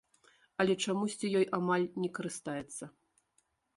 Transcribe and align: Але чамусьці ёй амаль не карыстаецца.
Але 0.63 0.73
чамусьці 0.85 1.31
ёй 1.41 1.45
амаль 1.59 1.87
не 2.07 2.13
карыстаецца. 2.19 2.83